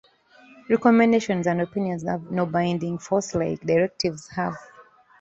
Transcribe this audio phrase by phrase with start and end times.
[0.67, 4.55] Recommendations and opinions have no binding force, like directives have.